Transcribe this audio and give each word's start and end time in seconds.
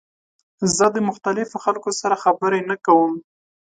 زه 0.75 0.85
د 0.95 0.97
مختلفو 1.09 1.57
خلکو 1.65 1.89
سره 2.01 2.21
خبرې 2.23 2.59
نه 2.69 2.75
کوم. 2.85 3.13